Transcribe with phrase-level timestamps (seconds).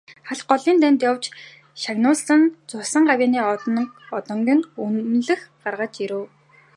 [0.27, 1.25] Халх голын дайнд явж
[1.81, 3.39] шагнуулсан цусан гавьяаны
[4.17, 6.25] одонгийн нь үнэмлэх гарч ирэв.